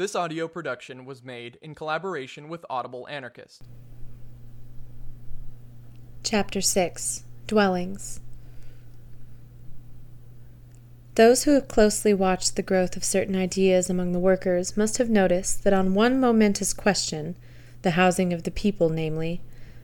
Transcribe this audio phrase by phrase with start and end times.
[0.00, 3.64] This audio production was made in collaboration with Audible Anarchist.
[6.22, 8.20] Chapter 6 Dwellings
[11.16, 15.10] Those who have closely watched the growth of certain ideas among the workers must have
[15.10, 17.36] noticed that on one momentous question,
[17.82, 19.42] the housing of the people, namely,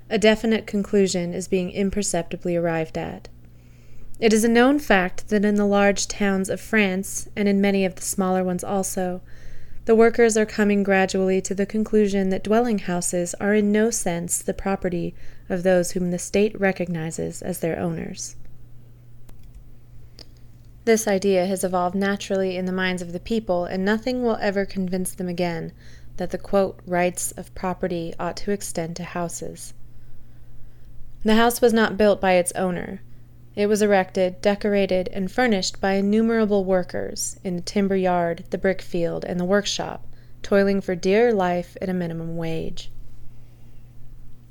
[0.08, 3.28] a definite conclusion is being imperceptibly arrived at.
[4.18, 7.84] It is a known fact that in the large towns of France, and in many
[7.84, 9.20] of the smaller ones also,
[9.86, 14.42] the workers are coming gradually to the conclusion that dwelling houses are in no sense
[14.42, 15.14] the property
[15.48, 18.34] of those whom the state recognizes as their owners.
[20.84, 24.64] This idea has evolved naturally in the minds of the people, and nothing will ever
[24.64, 25.72] convince them again
[26.16, 29.72] that the quote, rights of property ought to extend to houses.
[31.22, 33.02] The house was not built by its owner.
[33.56, 38.82] It was erected, decorated, and furnished by innumerable workers in the timber yard, the brick
[38.82, 40.06] field, and the workshop,
[40.42, 42.90] toiling for dear life at a minimum wage.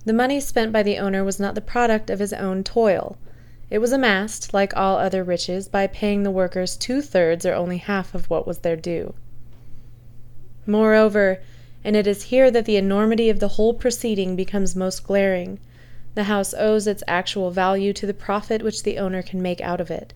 [0.05, 3.17] The money spent by the owner was not the product of his own toil.
[3.69, 7.77] It was amassed, like all other riches, by paying the workers two thirds or only
[7.77, 9.13] half of what was their due.
[10.65, 11.41] Moreover,
[11.83, 15.59] and it is here that the enormity of the whole proceeding becomes most glaring,
[16.15, 19.81] the house owes its actual value to the profit which the owner can make out
[19.81, 20.13] of it.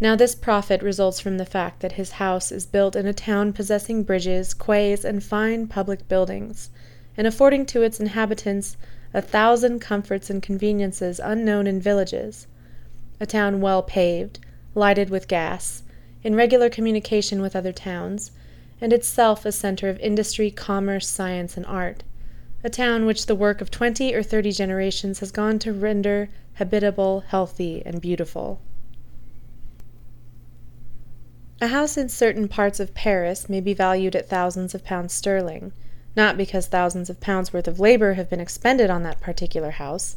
[0.00, 3.52] Now, this profit results from the fact that his house is built in a town
[3.52, 6.70] possessing bridges, quays, and fine public buildings,
[7.16, 8.76] and affording to its inhabitants
[9.12, 12.46] a thousand comforts and conveniences unknown in villages.
[13.20, 14.38] A town well paved,
[14.74, 15.82] lighted with gas,
[16.24, 18.30] in regular communication with other towns,
[18.80, 22.02] and itself a center of industry, commerce, science, and art
[22.64, 27.20] a town which the work of twenty or thirty generations has gone to render habitable,
[27.28, 28.60] healthy, and beautiful.
[31.60, 35.72] A house in certain parts of Paris may be valued at thousands of pounds sterling,
[36.16, 40.16] not because thousands of pounds worth of labor have been expended on that particular house,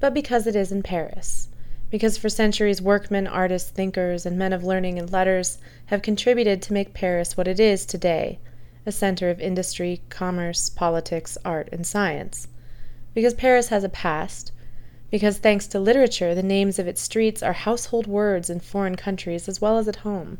[0.00, 1.48] but because it is in Paris,
[1.90, 6.72] because for centuries workmen, artists, thinkers, and men of learning and letters have contributed to
[6.72, 8.38] make Paris what it is today
[8.86, 12.48] a center of industry, commerce, politics, art, and science.
[13.12, 14.52] Because Paris has a past,
[15.10, 19.48] because thanks to literature, the names of its streets are household words in foreign countries
[19.48, 20.38] as well as at home.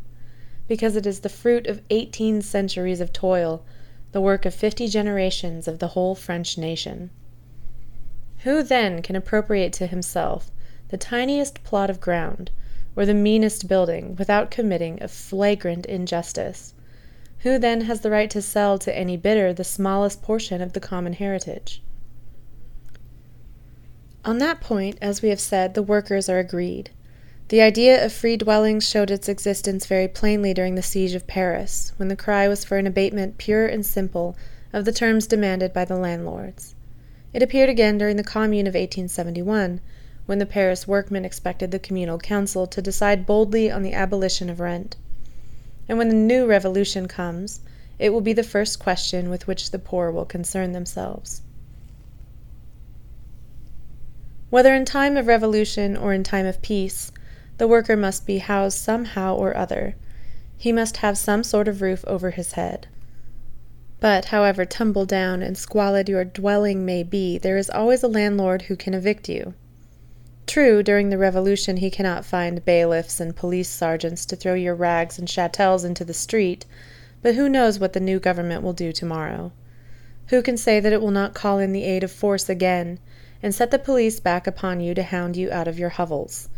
[0.69, 3.65] Because it is the fruit of eighteen centuries of toil,
[4.13, 7.11] the work of fifty generations of the whole French nation.
[8.39, 10.51] Who then can appropriate to himself
[10.89, 12.51] the tiniest plot of ground,
[12.95, 16.75] or the meanest building, without committing a flagrant injustice?
[17.41, 20.81] Who then has the right to sell to any bidder the smallest portion of the
[20.81, 21.83] common heritage?
[24.25, 26.91] On that point, as we have said, the workers are agreed.
[27.49, 31.93] The idea of free dwellings showed its existence very plainly during the siege of Paris,
[31.97, 34.37] when the cry was for an abatement pure and simple
[34.73, 36.75] of the terms demanded by the landlords.
[37.33, 39.81] It appeared again during the Commune of 1871,
[40.27, 44.59] when the Paris workmen expected the Communal Council to decide boldly on the abolition of
[44.59, 44.97] rent.
[45.89, 47.61] And when the new revolution comes,
[47.99, 51.43] it will be the first question with which the poor will concern themselves.
[54.51, 57.11] Whether in time of revolution or in time of peace,
[57.59, 59.97] the worker must be housed somehow or other.
[60.57, 62.87] He must have some sort of roof over his head.
[63.99, 68.63] But, however tumble down and squalid your dwelling may be, there is always a landlord
[68.63, 69.55] who can evict you.
[70.47, 75.19] True, during the Revolution he cannot find bailiffs and police sergeants to throw your rags
[75.19, 76.65] and chattels into the street,
[77.21, 79.51] but who knows what the new government will do tomorrow?
[80.29, 83.01] Who can say that it will not call in the aid of force again,
[83.43, 86.49] and set the police back upon you to hound you out of your hovels?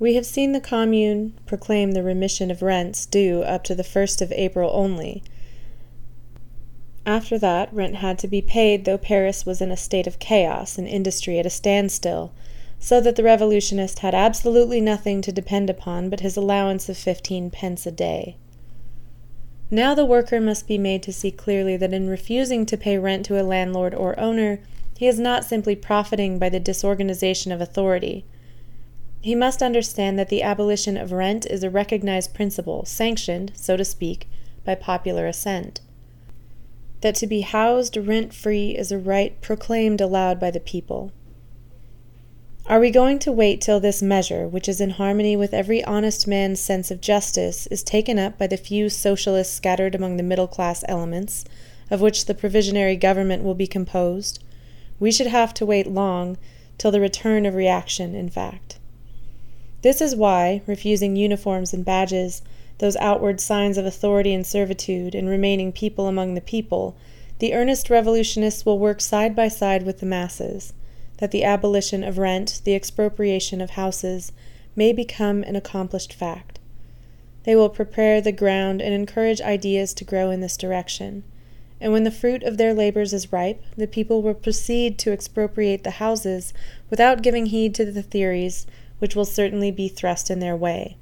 [0.00, 4.20] We have seen the Commune proclaim the remission of rents due up to the 1st
[4.20, 5.22] of April only,
[7.06, 10.78] after that, rent had to be paid, though Paris was in a state of chaos
[10.78, 12.32] and industry at a standstill,
[12.78, 17.50] so that the revolutionist had absolutely nothing to depend upon but his allowance of fifteen
[17.50, 18.36] pence a day.
[19.70, 23.26] Now the worker must be made to see clearly that in refusing to pay rent
[23.26, 24.60] to a landlord or owner,
[24.96, 28.24] he is not simply profiting by the disorganization of authority.
[29.20, 33.84] He must understand that the abolition of rent is a recognized principle, sanctioned, so to
[33.84, 34.28] speak,
[34.64, 35.80] by popular assent
[37.04, 41.12] that to be housed rent free is a right proclaimed aloud by the people.
[42.64, 46.26] Are we going to wait till this measure, which is in harmony with every honest
[46.26, 50.46] man's sense of justice, is taken up by the few socialists scattered among the middle
[50.46, 51.44] class elements,
[51.90, 54.42] of which the provisionary government will be composed?
[54.98, 56.38] We should have to wait long,
[56.78, 58.78] till the return of reaction, in fact.
[59.82, 62.40] This is why, refusing uniforms and badges,
[62.78, 66.96] those outward signs of authority and servitude, and remaining people among the people,
[67.38, 70.72] the earnest revolutionists will work side by side with the masses,
[71.18, 74.32] that the abolition of rent, the expropriation of houses,
[74.74, 76.58] may become an accomplished fact.
[77.44, 81.22] They will prepare the ground and encourage ideas to grow in this direction.
[81.80, 85.84] And when the fruit of their labors is ripe, the people will proceed to expropriate
[85.84, 86.52] the houses
[86.90, 88.66] without giving heed to the theories
[88.98, 90.96] which will certainly be thrust in their way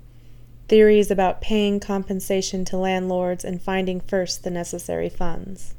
[0.68, 5.74] theories about paying compensation to landlords and finding first the necessary funds.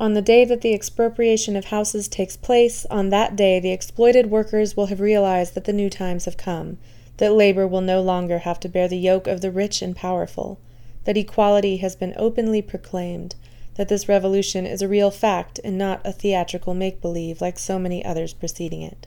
[0.00, 4.30] On the day that the expropriation of houses takes place, on that day the exploited
[4.30, 6.78] workers will have realized that the new times have come,
[7.16, 10.60] that labor will no longer have to bear the yoke of the rich and powerful,
[11.04, 13.34] that equality has been openly proclaimed,
[13.74, 17.78] that this revolution is a real fact and not a theatrical make believe like so
[17.78, 19.06] many others preceding it.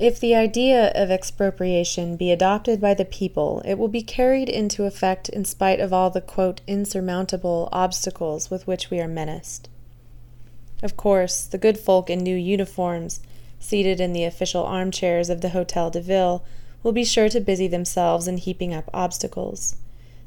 [0.00, 4.86] If the idea of expropriation be adopted by the people, it will be carried into
[4.86, 9.68] effect in spite of all the quote, insurmountable obstacles with which we are menaced.
[10.82, 13.20] Of course, the good folk in new uniforms,
[13.58, 16.42] seated in the official armchairs of the Hotel de Ville,
[16.82, 19.76] will be sure to busy themselves in heaping up obstacles.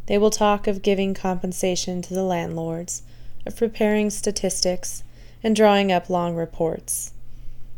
[0.05, 3.01] They will talk of giving compensation to the landlords,
[3.43, 5.03] of preparing statistics,
[5.41, 7.11] and drawing up long reports.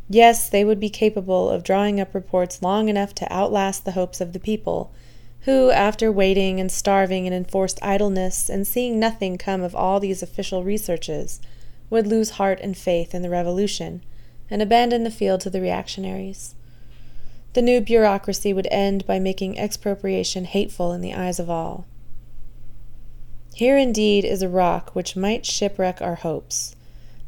[0.09, 4.21] Yes, they would be capable of drawing up reports long enough to outlast the hopes
[4.21, 4.91] of the people,
[5.41, 10.23] who, after waiting and starving in enforced idleness and seeing nothing come of all these
[10.23, 11.39] official researches,
[11.89, 14.01] would lose heart and faith in the revolution
[14.49, 16.55] and abandon the field to the reactionaries.
[17.53, 21.85] The new bureaucracy would end by making expropriation hateful in the eyes of all.
[23.55, 26.75] Here indeed is a rock which might shipwreck our hopes.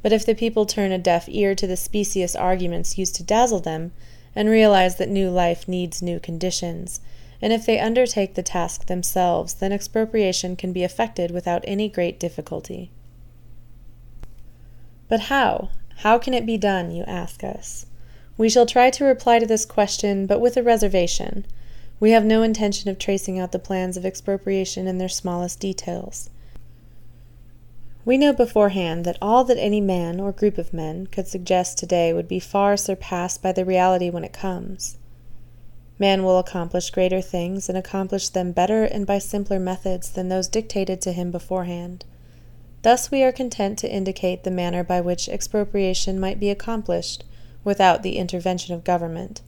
[0.02, 3.60] But if the people turn a deaf ear to the specious arguments used to dazzle
[3.60, 3.92] them,
[4.36, 7.02] and realize that new life needs new conditions,
[7.42, 12.20] and if they undertake the task themselves, then expropriation can be effected without any great
[12.20, 12.92] difficulty.
[15.08, 15.70] But how?
[15.98, 17.88] How can it be done, you ask us?
[18.38, 21.46] We shall try to reply to this question, but with a reservation.
[22.00, 26.30] We have no intention of tracing out the plans of expropriation in their smallest details.
[28.08, 32.14] We know beforehand that all that any man or group of men could suggest today
[32.14, 34.96] would be far surpassed by the reality when it comes.
[36.00, 40.48] Man will accomplish greater things and accomplish them better and by simpler methods than those
[40.48, 42.06] dictated to him beforehand.
[42.82, 47.26] Thus we are content to indicate the manner by which expropriation might be accomplished
[47.66, 49.42] without the intervention of government.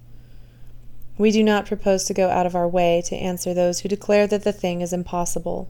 [1.17, 4.27] We do not propose to go out of our way to answer those who declare
[4.27, 5.69] that the thing is impossible.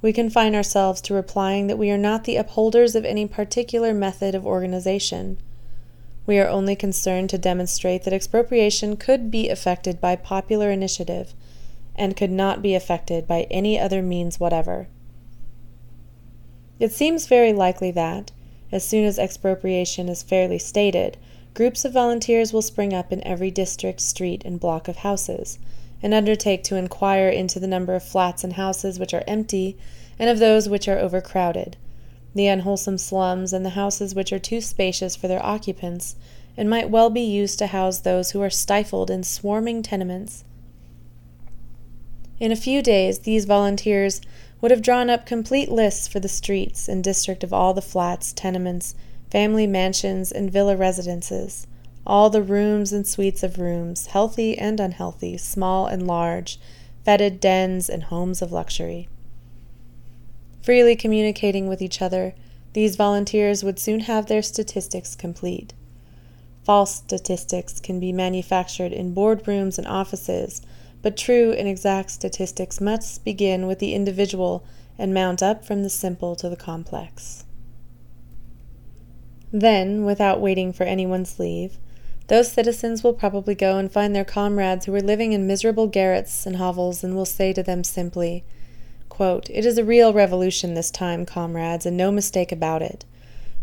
[0.00, 4.34] We confine ourselves to replying that we are not the upholders of any particular method
[4.34, 5.38] of organization.
[6.24, 11.34] We are only concerned to demonstrate that expropriation could be effected by popular initiative
[11.96, 14.86] and could not be effected by any other means whatever.
[16.78, 18.30] It seems very likely that,
[18.70, 21.16] as soon as expropriation is fairly stated,
[21.54, 25.58] Groups of volunteers will spring up in every district, street, and block of houses,
[26.02, 29.76] and undertake to inquire into the number of flats and houses which are empty,
[30.18, 31.76] and of those which are overcrowded,
[32.34, 36.16] the unwholesome slums, and the houses which are too spacious for their occupants,
[36.56, 40.44] and might well be used to house those who are stifled in swarming tenements.
[42.40, 44.20] In a few days, these volunteers
[44.60, 48.32] would have drawn up complete lists for the streets and district of all the flats,
[48.32, 48.96] tenements,
[49.30, 51.67] family mansions, and villa residences,
[52.08, 56.58] all the rooms and suites of rooms, healthy and unhealthy, small and large,
[57.04, 59.08] fetid dens and homes of luxury.
[60.62, 62.34] Freely communicating with each other,
[62.72, 65.74] these volunteers would soon have their statistics complete.
[66.64, 70.62] False statistics can be manufactured in boardrooms and offices,
[71.02, 74.64] but true and exact statistics must begin with the individual
[74.98, 77.44] and mount up from the simple to the complex.
[79.52, 81.78] Then, without waiting for anyone's leave,
[82.28, 86.46] those citizens will probably go and find their comrades who are living in miserable garrets
[86.46, 88.44] and hovels and will say to them simply,
[89.08, 93.04] quote, It is a real revolution this time, comrades, and no mistake about it.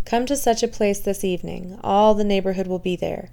[0.03, 1.79] Come to such a place this evening.
[1.83, 3.29] All the neighborhood will be there.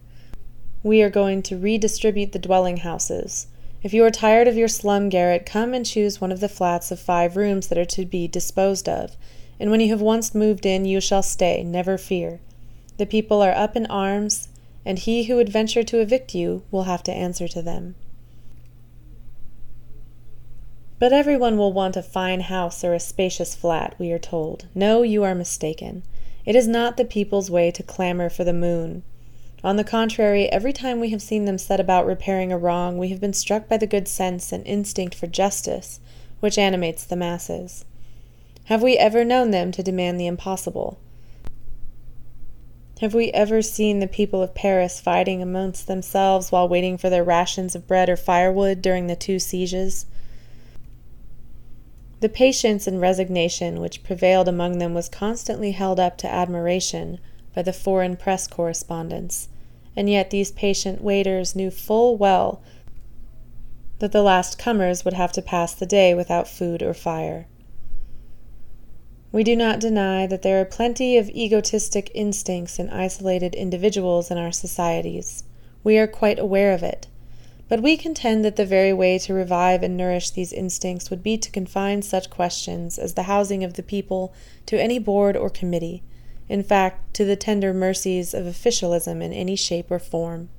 [0.82, 3.46] We are going to redistribute the dwelling houses.
[3.82, 6.90] If you are tired of your slum garret, come and choose one of the flats
[6.90, 9.16] of five rooms that are to be disposed of
[9.62, 12.40] and when you have once moved in, you shall stay, never fear.
[12.96, 14.48] The people are up in arms,
[14.84, 17.94] and he who would venture to evict you will have to answer to them.
[20.98, 24.66] But everyone will want a fine house or a spacious flat, we are told.
[24.74, 26.04] No, you are mistaken.
[26.44, 29.02] It is not the people's way to clamor for the moon.
[29.64, 33.08] On the contrary, every time we have seen them set about repairing a wrong, we
[33.08, 36.00] have been struck by the good sense and instinct for justice
[36.40, 37.84] which animates the masses.
[38.64, 40.98] Have we ever known them to demand the impossible?
[43.02, 47.24] Have we ever seen the people of Paris fighting amongst themselves while waiting for their
[47.24, 50.06] rations of bread or firewood during the two sieges?
[52.20, 57.18] The patience and resignation which prevailed among them was constantly held up to admiration
[57.56, 59.48] by the foreign press correspondents,
[59.96, 62.62] and yet these patient waiters knew full well
[63.98, 67.48] that the last comers would have to pass the day without food or fire.
[69.32, 74.36] We do not deny that there are plenty of egotistic instincts in isolated individuals in
[74.36, 75.44] our societies.
[75.82, 77.06] We are quite aware of it.
[77.66, 81.38] But we contend that the very way to revive and nourish these instincts would be
[81.38, 84.34] to confine such questions as the housing of the people
[84.66, 86.02] to any board or committee,
[86.50, 90.50] in fact, to the tender mercies of officialism in any shape or form.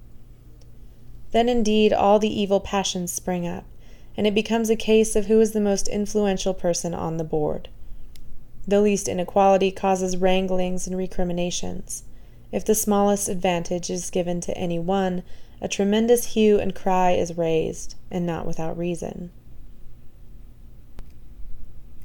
[1.32, 3.65] Then indeed all the evil passions spring up,
[4.18, 7.70] and it becomes a case of who is the most influential person on the board.
[8.65, 12.03] The least inequality causes wranglings and recriminations.
[12.51, 15.24] If the smallest advantage is given to any one,
[15.60, 19.32] a tremendous hue and cry is raised, and not without reason.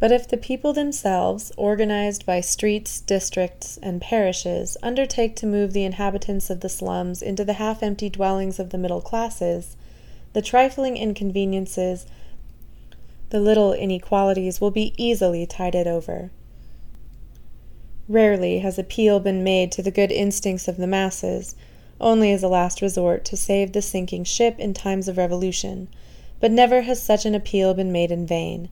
[0.00, 5.84] But if the people themselves, organized by streets, districts, and parishes, undertake to move the
[5.84, 9.76] inhabitants of the slums into the half empty dwellings of the middle classes,
[10.34, 12.06] the trifling inconveniences,
[13.30, 16.30] the little inequalities will be easily tided over.
[18.08, 21.54] Rarely has appeal been made to the good instincts of the masses,
[22.00, 25.88] only as a last resort to save the sinking ship in times of revolution,
[26.40, 28.68] but never has such an appeal been made in vain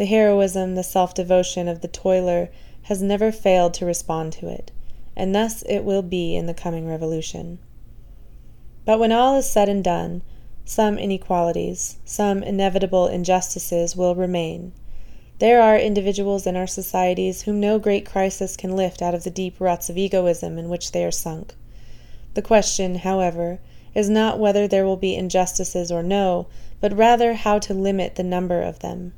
[0.00, 2.48] the heroism, the self devotion of the toiler
[2.84, 4.70] has never failed to respond to it,
[5.14, 7.58] and thus it will be in the coming revolution.
[8.86, 10.22] But when all is said and done,
[10.64, 14.72] some inequalities, some inevitable injustices will remain.
[15.40, 19.30] There are individuals in our societies whom no great crisis can lift out of the
[19.30, 21.54] deep ruts of egoism in which they are sunk.
[22.34, 23.58] The question, however,
[23.94, 26.46] is not whether there will be injustices or no,
[26.78, 29.14] but rather how to limit the number of them.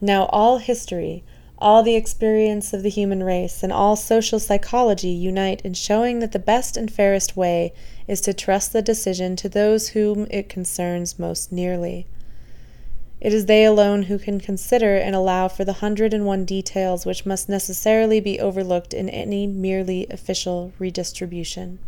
[0.00, 1.22] Now, all history,
[1.56, 6.32] all the experience of the human race, and all social psychology unite in showing that
[6.32, 7.72] the best and fairest way
[8.08, 12.08] is to trust the decision to those whom it concerns most nearly.
[13.24, 17.06] It is they alone who can consider and allow for the hundred and one details
[17.06, 21.78] which must necessarily be overlooked in any merely official redistribution.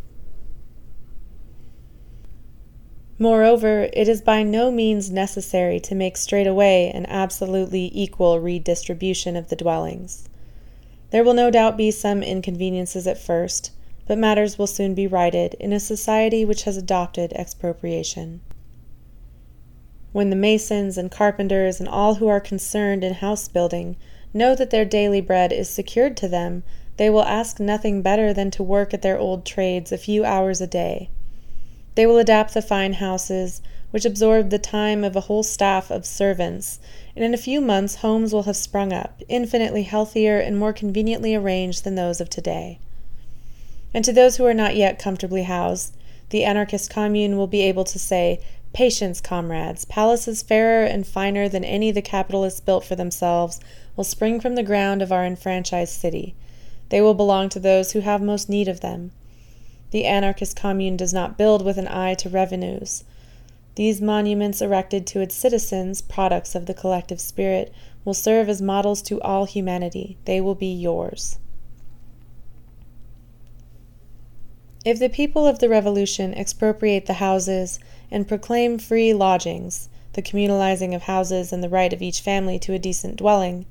[3.18, 9.50] Moreover, it is by no means necessary to make straightway an absolutely equal redistribution of
[9.50, 10.30] the dwellings.
[11.10, 13.72] There will no doubt be some inconveniences at first,
[14.06, 18.40] but matters will soon be righted in a society which has adopted expropriation.
[20.16, 23.96] When the masons and carpenters and all who are concerned in house building
[24.32, 26.62] know that their daily bread is secured to them,
[26.96, 30.62] they will ask nothing better than to work at their old trades a few hours
[30.62, 31.10] a day
[31.96, 36.04] they will adapt the fine houses, which absorb the time of a whole staff of
[36.04, 36.78] servants,
[37.16, 41.34] and in a few months homes will have sprung up, infinitely healthier and more conveniently
[41.34, 42.78] arranged than those of today.
[43.94, 45.96] And to those who are not yet comfortably housed,
[46.28, 48.40] the anarchist commune will be able to say,
[48.76, 53.58] Patience, comrades, palaces fairer and finer than any the capitalists built for themselves
[53.96, 56.34] will spring from the ground of our enfranchised city.
[56.90, 59.12] They will belong to those who have most need of them.
[59.92, 63.04] The anarchist commune does not build with an eye to revenues.
[63.76, 67.72] These monuments erected to its citizens, products of the collective spirit,
[68.04, 70.18] will serve as models to all humanity.
[70.26, 71.38] They will be yours.
[74.84, 77.80] If the people of the Revolution expropriate the houses
[78.10, 82.72] and proclaim free lodgings, the communalizing of houses and the right of each family to
[82.72, 83.66] a decent dwelling,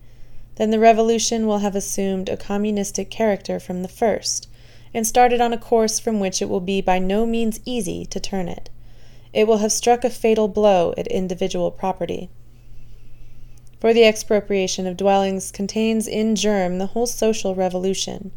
[0.56, 4.48] then the Revolution will have assumed a communistic character from the first,
[4.94, 8.20] and started on a course from which it will be by no means easy to
[8.20, 8.70] turn it.
[9.34, 12.30] It will have struck a fatal blow at individual property.
[13.82, 18.32] For the expropriation of dwellings contains in germ the whole social revolution.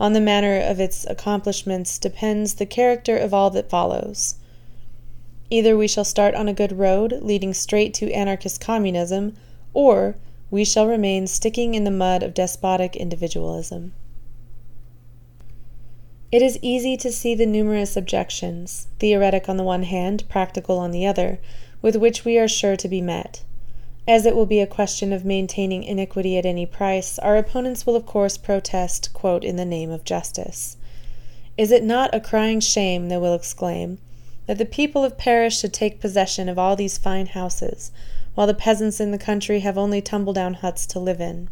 [0.00, 4.34] On the manner of its accomplishments depends the character of all that follows.
[5.54, 9.36] Either we shall start on a good road, leading straight to anarchist communism,
[9.72, 10.16] or
[10.50, 13.92] we shall remain sticking in the mud of despotic individualism.
[16.32, 20.90] It is easy to see the numerous objections, theoretic on the one hand, practical on
[20.90, 21.38] the other,
[21.80, 23.44] with which we are sure to be met.
[24.08, 27.94] As it will be a question of maintaining iniquity at any price, our opponents will
[27.94, 30.76] of course protest, quote, in the name of justice.
[31.56, 33.98] Is it not a crying shame, they will exclaim,
[34.46, 37.90] that the people of Paris should take possession of all these fine houses,
[38.34, 41.48] while the peasants in the country have only tumble down huts to live in?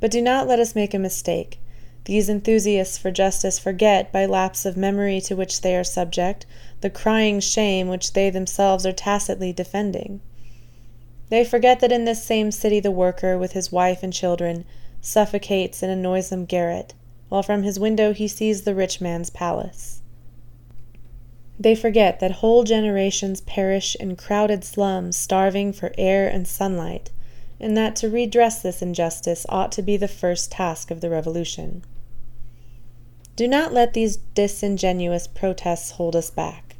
[0.00, 1.58] But do not let us make a mistake.
[2.04, 6.44] These enthusiasts for justice forget, by lapse of memory to which they are subject,
[6.82, 10.20] the crying shame which they themselves are tacitly defending.
[11.30, 14.66] They forget that in this same city the worker, with his wife and children,
[15.00, 16.92] suffocates in a noisome garret,
[17.30, 20.02] while from his window he sees the rich man's palace.
[21.58, 27.10] They forget that whole generations perish in crowded slums, starving for air and sunlight,
[27.60, 31.84] and that to redress this injustice ought to be the first task of the Revolution.
[33.36, 36.76] Do not let these disingenuous protests hold us back.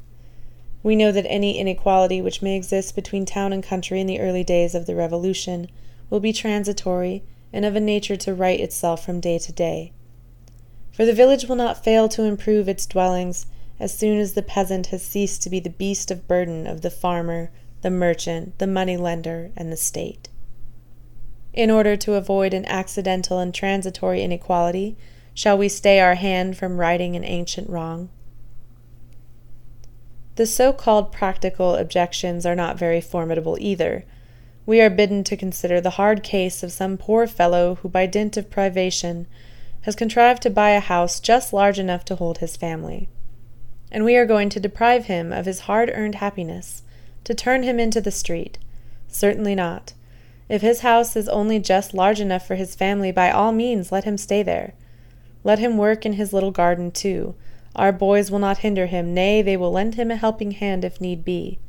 [0.83, 4.45] We know that any inequality which may exist between town and country in the early
[4.45, 5.69] days of the Revolution
[6.11, 9.93] will be transitory and of a nature to right itself from day to day.
[10.93, 13.47] For the village will not fail to improve its dwellings
[13.85, 16.91] as soon as the peasant has ceased to be the beast of burden of the
[16.91, 17.51] farmer,
[17.83, 20.29] the merchant, the money lender, and the state.
[21.53, 24.97] In order to avoid an accidental and transitory inequality,
[25.37, 28.09] Shall we stay our hand from righting an ancient wrong?
[30.37, 34.05] The so called practical objections are not very formidable either.
[34.65, 38.37] We are bidden to consider the hard case of some poor fellow who, by dint
[38.37, 39.27] of privation,
[39.83, 43.09] has contrived to buy a house just large enough to hold his family.
[43.95, 46.83] And we are going to deprive him of his hard earned happiness,
[47.23, 48.59] to turn him into the street.
[49.07, 49.93] Certainly not.
[50.49, 54.03] If his house is only just large enough for his family, by all means let
[54.03, 54.75] him stay there.
[55.45, 57.37] Let him work in his little garden too.
[57.77, 61.01] Our boys will not hinder him, nay, they will lend him a helping hand if
[61.01, 61.61] need be.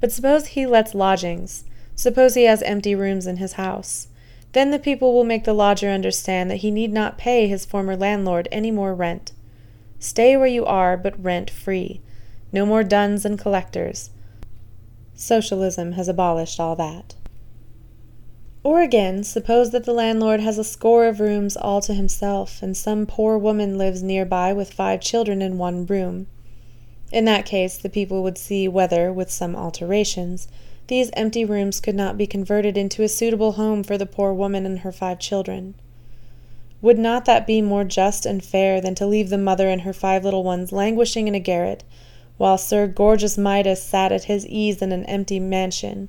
[0.00, 4.08] But suppose he lets lodgings, suppose he has empty rooms in his house.
[4.52, 7.96] Then the people will make the lodger understand that he need not pay his former
[7.96, 9.32] landlord any more rent.
[9.98, 12.00] Stay where you are, but rent free.
[12.52, 14.10] No more duns and collectors.
[15.14, 17.14] Socialism has abolished all that.
[18.62, 22.76] Or again, suppose that the landlord has a score of rooms all to himself, and
[22.76, 26.26] some poor woman lives near by with five children in one room.
[27.10, 30.48] In that case, the people would see whether, with some alterations,
[30.88, 34.66] these empty rooms could not be converted into a suitable home for the poor woman
[34.66, 35.74] and her five children.
[36.80, 39.92] Would not that be more just and fair than to leave the mother and her
[39.92, 41.82] five little ones languishing in a garret,
[42.36, 46.08] while Sir Gorgeous Midas sat at his ease in an empty mansion?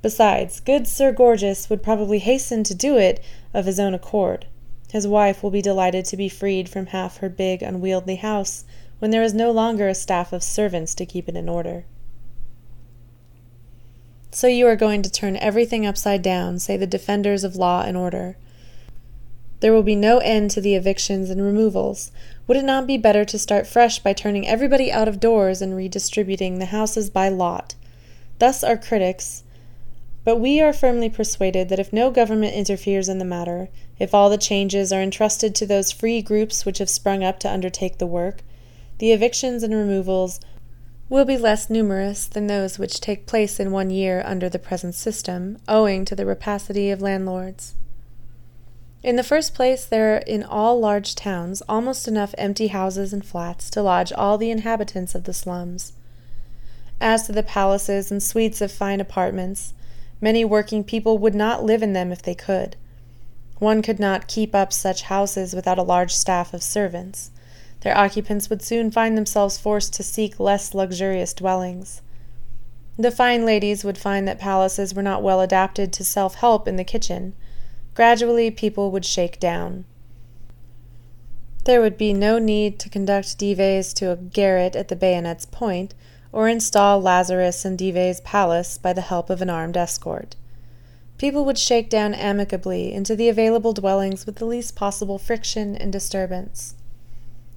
[0.00, 3.20] Besides, good Sir Gorgeous would probably hasten to do it
[3.52, 4.46] of his own accord.
[4.92, 8.64] His wife will be delighted to be freed from half her big, unwieldy house
[9.00, 11.84] when there is no longer a staff of servants to keep it in order.
[14.30, 17.96] So you are going to turn everything upside down, say the defenders of law and
[17.96, 18.36] order.
[19.60, 22.12] There will be no end to the evictions and removals.
[22.46, 25.74] Would it not be better to start fresh by turning everybody out of doors and
[25.74, 27.74] redistributing the houses by lot?
[28.38, 29.42] Thus our critics,
[30.24, 33.68] but we are firmly persuaded that if no government interferes in the matter,
[33.98, 37.50] if all the changes are entrusted to those free groups which have sprung up to
[37.50, 38.42] undertake the work,
[38.98, 40.38] the evictions and removals
[41.08, 44.94] will be less numerous than those which take place in one year under the present
[44.94, 47.74] system, owing to the rapacity of landlords.
[49.02, 53.24] In the first place, there are in all large towns almost enough empty houses and
[53.24, 55.92] flats to lodge all the inhabitants of the slums.
[57.00, 59.72] As to the palaces and suites of fine apartments,
[60.20, 62.76] Many working people would not live in them if they could.
[63.58, 67.30] One could not keep up such houses without a large staff of servants.
[67.82, 72.02] Their occupants would soon find themselves forced to seek less luxurious dwellings.
[72.98, 76.74] The fine ladies would find that palaces were not well adapted to self help in
[76.74, 77.34] the kitchen.
[77.98, 79.84] Gradually, people would shake down.
[81.64, 85.94] There would be no need to conduct Dives to a garret at the bayonet's point,
[86.30, 90.36] or install Lazarus in Dives' palace by the help of an armed escort.
[91.18, 95.92] People would shake down amicably into the available dwellings with the least possible friction and
[95.92, 96.76] disturbance.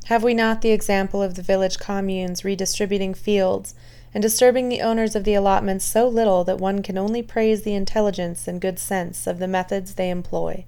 [0.06, 3.76] Have we not the example of the village communes redistributing fields
[4.14, 7.74] and disturbing the owners of the allotments so little that one can only praise the
[7.74, 10.66] intelligence and good sense of the methods they employ?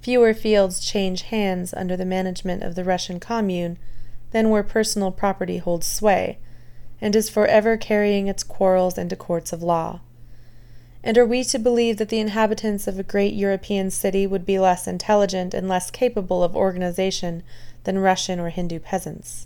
[0.00, 3.76] Fewer fields change hands under the management of the Russian commune
[4.30, 6.38] than where personal property holds sway,
[7.00, 10.00] and is forever carrying its quarrels into courts of law.
[11.02, 14.58] And are we to believe that the inhabitants of a great European city would be
[14.58, 17.42] less intelligent and less capable of organization
[17.84, 19.45] than Russian or Hindu peasants?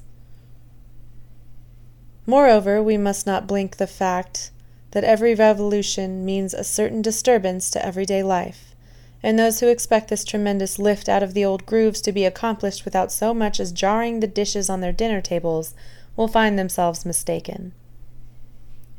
[2.31, 4.53] Moreover, we must not blink the fact
[4.93, 8.73] that every revolution means a certain disturbance to everyday life,
[9.21, 12.85] and those who expect this tremendous lift out of the old grooves to be accomplished
[12.85, 15.75] without so much as jarring the dishes on their dinner tables
[16.15, 17.73] will find themselves mistaken.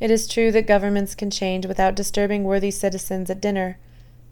[0.02, 3.78] It is true that governments can change without disturbing worthy citizens at dinner,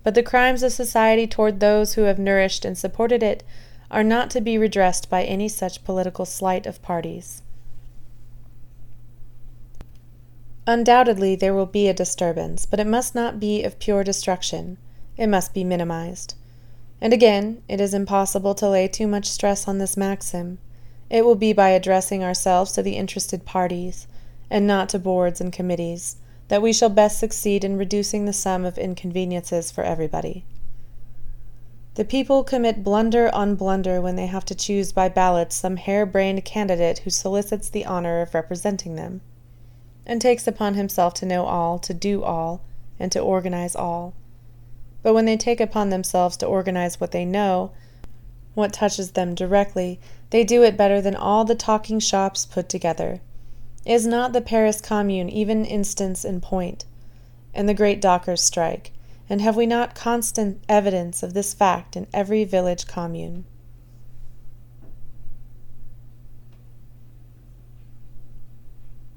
[0.04, 3.46] but the crimes of society toward those who have nourished and supported it
[3.90, 7.44] are not to be redressed by any such political sleight of parties.
[10.72, 14.78] Undoubtedly, there will be a disturbance, but it must not be of pure destruction
[15.18, 16.36] it must be minimized.
[17.02, 20.60] And again, it is impossible to lay too much stress on this maxim.
[21.10, 24.06] It will be by addressing ourselves to the interested parties,
[24.52, 26.18] and not to boards and committees,
[26.50, 30.46] that we shall best succeed in reducing the sum of inconveniences for everybody.
[31.96, 36.46] The people commit blunder on blunder when they have to choose by ballot some hare-brained
[36.46, 39.22] candidate who solicits the honor of representing them,
[40.06, 42.62] and takes upon himself to know all, to do all,
[43.00, 44.14] and to organize all.
[45.02, 47.72] But when they take upon themselves to organize what they know,
[48.54, 50.00] what touches them directly,
[50.32, 53.22] they do it better than all the talking shops put together.
[53.86, 56.86] Is not the Paris Commune even instance in point,
[57.54, 58.92] and the great dockers' strike?
[59.30, 63.46] And have we not constant evidence of this fact in every village commune?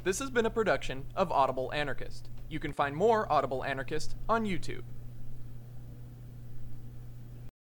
[0.05, 2.29] This has been a production of Audible Anarchist.
[2.49, 4.83] You can find more Audible Anarchist on YouTube.